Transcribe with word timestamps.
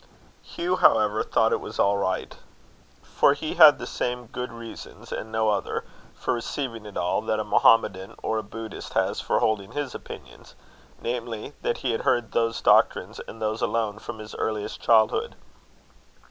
Hugh, 0.41 0.77
however, 0.77 1.21
thought 1.21 1.53
it 1.53 1.59
was 1.61 1.77
all 1.77 1.95
right: 1.95 2.35
for 3.03 3.33
he 3.35 3.53
had 3.53 3.77
the 3.77 3.85
same 3.85 4.25
good 4.25 4.51
reasons, 4.51 5.11
and 5.11 5.31
no 5.31 5.49
other, 5.49 5.83
for 6.15 6.33
receiving 6.33 6.87
it 6.87 6.97
all, 6.97 7.21
that 7.21 7.39
a 7.39 7.43
Mohammedan 7.43 8.15
or 8.23 8.39
a 8.39 8.43
Buddhist 8.43 8.93
has 8.93 9.21
for 9.21 9.37
holding 9.37 9.73
his 9.73 9.93
opinions; 9.93 10.55
namely, 10.99 11.53
that 11.61 11.77
he 11.85 11.91
had 11.91 12.01
heard 12.01 12.31
those 12.31 12.61
doctrines, 12.61 13.19
and 13.27 13.39
those 13.39 13.61
alone, 13.61 13.99
from 13.99 14.17
his 14.17 14.33
earliest 14.33 14.79
childhood. 14.81 15.35